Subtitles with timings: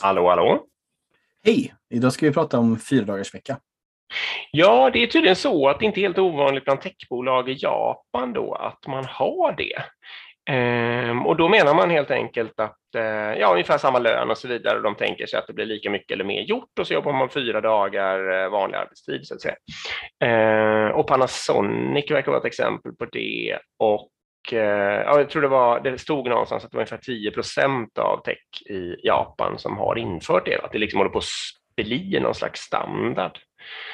[0.00, 0.64] Hallå, hallå.
[1.44, 1.74] Hej!
[1.90, 3.58] Idag ska vi prata om fyra dagars vecka.
[4.50, 8.32] Ja, det är tydligen så att det inte är helt ovanligt bland techbolag i Japan
[8.32, 9.82] då att man har det.
[10.50, 14.48] Ehm, och då menar man helt enkelt att eh, ja, ungefär samma lön och så
[14.48, 14.76] vidare.
[14.76, 17.12] Och de tänker sig att det blir lika mycket eller mer gjort och så jobbar
[17.12, 19.56] man fyra dagar eh, vanlig arbetstid så att säga.
[20.24, 23.58] Ehm, och Panasonic verkar vara ett exempel på det.
[23.78, 24.08] Och
[24.52, 28.22] ja, jag tror det var, det stod någonstans att det var ungefär 10 procent av
[28.24, 30.60] tech i Japan som har infört det.
[30.64, 31.24] Att det liksom håller på att
[31.76, 33.38] bli någon slags standard.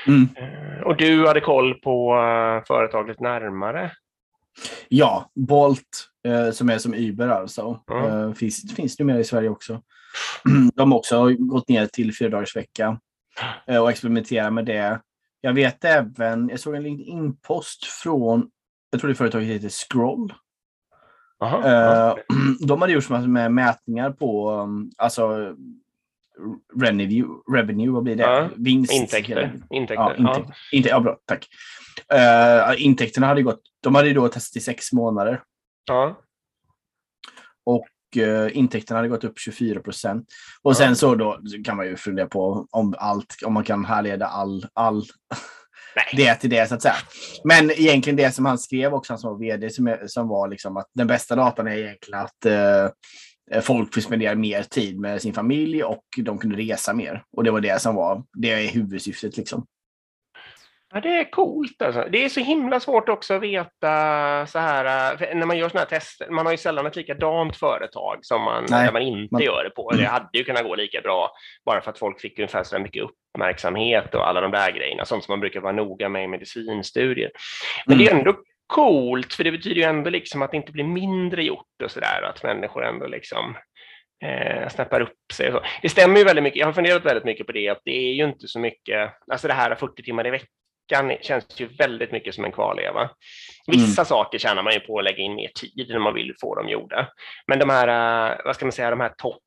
[0.06, 0.28] Mm.
[0.36, 3.92] Ehm, och du hade koll på eh, företaget närmare.
[4.88, 8.04] Ja, Bolt, eh, som är som Uber alltså, Mm.
[8.28, 9.82] eh, finns, finns numera i Sverige också.
[10.74, 13.00] De har också gått ner till fyra dagars vecka
[13.66, 15.00] eh, och experimenterar med det.
[15.40, 18.50] Jag vet även, jag såg en LinkedIn-post från,
[18.90, 20.32] jag tror det företaget heter Scroll.
[21.40, 22.08] Aha, ja.
[22.10, 22.16] Eh,
[22.66, 25.54] de hade gjort med mätningar på um, alltså
[26.80, 28.22] revenue, revenue, vad blir det?
[28.22, 28.92] Ja, Vinst.
[28.92, 29.60] Intäkter.
[29.70, 30.16] Ja, Intäkter.
[30.18, 31.48] intäkt, inte, ja, bra, tack.
[32.12, 35.42] Eh, intäkterna hade gått, de hade då testat i sex månader
[35.88, 36.18] Ja.
[37.64, 40.26] och eh, intäkterna hade gått upp 24 procent.
[40.62, 40.74] Och Ja.
[40.74, 44.26] sen så då så kan man ju fundera på om allt, om man kan härleda
[44.26, 45.02] all, all
[45.96, 46.26] Nej.
[46.26, 46.96] det till det så att säga.
[47.44, 50.76] Men egentligen det som han skrev också, han som var vd, som, som var liksom
[50.76, 55.34] att den bästa datan är egentligen att eh, folk får spendera mer tid med sin
[55.34, 57.22] familj och de kunde resa mer.
[57.36, 59.66] Och det var det som var, det är huvudsyftet liksom.
[60.94, 62.06] Ja, det är coolt alltså.
[62.10, 65.86] Det är så himla svårt också att veta så här, för när man gör sådana
[65.90, 66.30] här tester.
[66.30, 69.70] Man har ju sällan ett likadant företag som man, Nej, man inte man- gör det
[69.70, 69.90] på.
[69.90, 71.30] Det hade ju kunnat gå lika bra
[71.66, 75.24] bara för att folk fick ungefär så mycket uppmärksamhet och alla de där grejerna, sånt
[75.24, 77.30] som man brukar vara noga med i medicinstudier.
[77.86, 78.34] Men det är ändå
[78.66, 82.00] coolt, för det betyder ju ändå liksom att det inte blir mindre gjort och så
[82.00, 83.56] där, att människor ändå liksom
[84.24, 85.52] eh, snappar upp sig.
[85.82, 86.60] Det stämmer ju väldigt mycket.
[86.60, 89.48] Jag har funderat väldigt mycket på det, att det är ju inte så mycket, alltså
[89.48, 90.48] det här 40 timmar i veckan
[91.20, 93.10] känns ju väldigt mycket som en kvarleva.
[93.66, 96.54] Vissa saker tjänar man ju på att lägga in mer tid när man vill få
[96.54, 97.08] dem gjorda.
[97.46, 97.88] Men de här,
[98.30, 99.40] eh, vad ska man säga, de här topp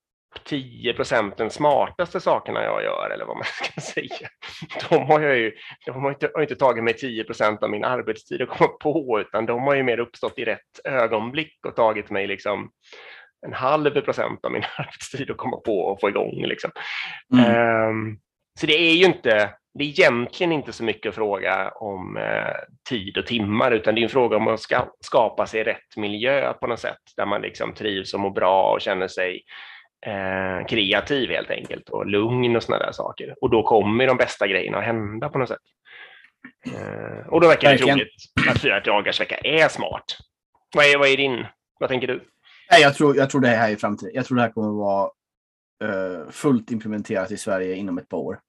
[0.46, 4.30] 10 procenten smartaste sakerna jag gör, eller vad man ska säga,
[4.90, 5.52] de har jag ju,
[5.86, 9.20] de har inte, har inte tagit mig 10 procent av min arbetstid att komma på,
[9.22, 12.72] utan de har ju mer uppstått i rätt ögonblick och tagit mig liksom
[13.46, 16.46] en halv procent av min arbetstid att komma på och få igång.
[16.46, 16.72] Liksom.
[17.34, 17.46] Mm.
[17.46, 18.18] Ehm,
[18.60, 22.56] så det är ju inte, det är egentligen inte så mycket fråga om eh,
[22.90, 26.54] tid och timmar, utan det är en fråga om att ska, skapa sig rätt miljö
[26.54, 29.42] på något sätt, där man liksom trivs och mår bra och känner sig
[30.06, 33.36] eh, kreativ helt enkelt och lugn och sådana där saker.
[33.42, 35.58] Och då kommer de bästa grejerna att hända på något sätt.
[36.66, 38.08] Eh, och då verkar det troligt
[38.50, 40.18] att fyra dagars vecka är smart.
[40.76, 41.46] Vad är, vad är din,
[41.80, 42.24] vad tänker du?
[42.72, 44.12] Nej, jag, tror, jag tror det här är framtiden.
[44.16, 45.10] Jag tror det här kommer att vara
[45.84, 48.40] eh, fullt implementerat i Sverige inom ett par år.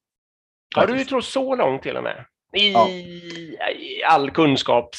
[0.76, 2.24] Ja, du tror så långt till och med?
[2.56, 2.88] I, Ja.
[2.88, 4.98] i all kunskaps...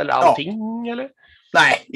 [0.00, 1.08] eller allting, eller?
[1.54, 1.86] Nej,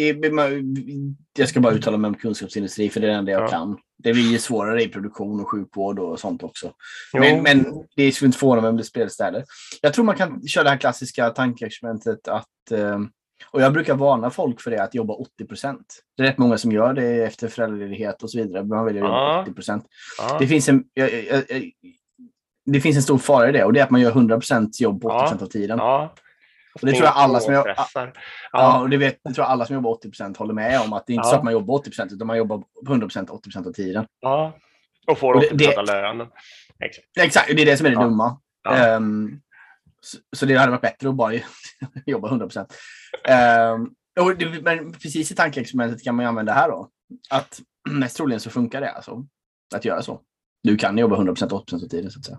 [1.38, 3.48] jag ska bara uttala mig om kunskapsindustri för det är det enda jag Ja.
[3.48, 3.78] kan.
[3.98, 6.72] Det blir svårare i produktion och sjukvård och sånt också.
[7.12, 7.20] Jo.
[7.20, 7.64] Men, men
[7.96, 9.44] det skulle inte förvåna mig om det spelas där.
[9.82, 13.00] Jag tror man kan köra det här klassiska tankeexperimentet att eh,
[13.50, 15.86] och jag brukar varna folk för det, att jobba 80 procent.
[16.16, 18.64] Det är rätt många som gör det efter föräldraledighet och så vidare.
[18.64, 19.30] Man väljer att Ja.
[19.32, 19.84] jobba 80 procent.
[20.18, 20.36] ja.
[20.40, 21.42] Det, finns en, jag, jag,
[22.66, 24.80] det finns en stor fara i det och det är att man gör 100 procent
[24.80, 25.78] jobb på 80 procent av tiden.
[25.78, 26.14] ja.
[26.80, 27.68] Och det tror jag alla som jag.
[27.94, 28.08] Ja,
[28.52, 28.80] Ja.
[28.80, 30.92] och det, vet, det tror jag alla som jobbar 80% håller med om.
[30.92, 31.30] Att det är inte Ja.
[31.30, 34.06] så att man jobbar 80% utan man jobbar 100% 80% av tiden.
[34.20, 34.56] ja.
[35.06, 36.26] Och får Och det- betala lönen.
[36.84, 37.06] Exakt.
[37.20, 38.02] Exakt, det är det som är det Ja.
[38.02, 38.40] dumma.
[38.64, 38.74] Ja.
[38.76, 39.40] Ehm,
[40.00, 41.32] så, så det hade varit bättre att bara
[42.06, 42.48] jobba 100
[43.74, 46.88] um, och det, Men precis i tankeexperimentet kan man använda det här då.
[47.30, 47.60] Att
[47.90, 49.26] mest troligen så funkar det alltså.
[49.74, 50.20] Att göra så.
[50.62, 52.38] Du kan jobba 100% 80 av tiden så att säga.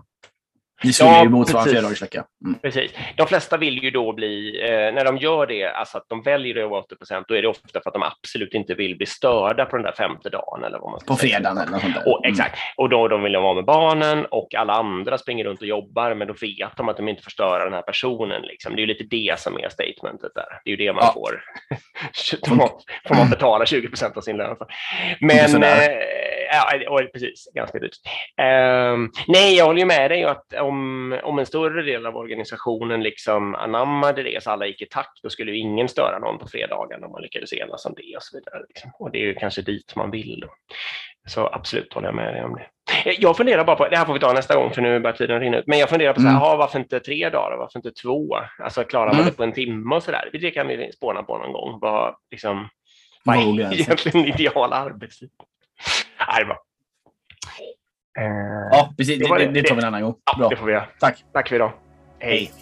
[0.82, 1.78] Det skulle Ja, ju motsvara en precis.
[1.78, 2.24] fyradagarsvecka.
[2.46, 2.58] Mm.
[2.60, 2.90] Precis.
[3.16, 6.54] De flesta vill ju då bli, eh, när de gör det, alltså att de väljer
[6.56, 9.06] att jobba 80 procent, då är det ofta för att de absolut inte vill bli
[9.06, 10.64] störda på den där femte dagen.
[10.64, 11.30] Eller vad man På säga.
[11.36, 12.08] fredagen eller något sånt där.
[12.08, 12.58] Och, exakt.
[12.76, 16.14] Och då de vill de vara med barnen och alla andra springer runt och jobbar,
[16.14, 18.42] men då vet de att de inte får störa den här personen.
[18.42, 18.72] Liksom.
[18.76, 20.60] Det är ju lite det som är statementet där.
[20.64, 21.12] Det är ju det man Ja.
[21.12, 21.40] får.
[23.08, 24.66] får, man, betala 20 procent av sin lön för.
[25.20, 25.78] Men, eh,
[26.84, 27.96] ja, precis, ganska dyrt.
[28.36, 33.02] Ehm, nej, jag håller ju med dig att om, om en större del av organisationen
[33.02, 36.48] liksom anammade det så alla gick i takt, då skulle ju ingen störa någon på
[36.48, 38.62] fredagen om man lyckades enas om det och så vidare.
[38.68, 38.90] Liksom.
[38.98, 40.40] Och det är ju kanske dit man vill.
[40.40, 40.48] Då.
[41.28, 42.66] Så absolut håller jag med dig om det.
[43.10, 45.16] Eh, Jag funderar bara på, det här får vi ta nästa gång för nu börjar
[45.16, 46.42] tiden rinna ut, men jag funderar på så här, Mm.
[46.42, 48.36] aha, varför inte tre dagar, varför inte två?
[48.62, 49.26] Alltså klarar man Mm.
[49.26, 50.28] det på en timme och så där?
[50.32, 51.78] Det kan vi spåna på någon gång.
[51.80, 52.68] Vad, liksom,
[53.24, 55.30] vad är egentligen ideal arbetstid?
[56.28, 56.56] Nej, bra.
[58.18, 59.18] Eh, Ja, precis.
[59.18, 60.14] det Det, det- tar vi en annan gång.
[60.24, 60.48] ja, Bra.
[60.48, 60.88] det får vi göra.
[61.00, 61.24] Tack.
[61.32, 61.72] Tack för idag.
[62.18, 62.30] Hej.
[62.38, 62.52] Hej.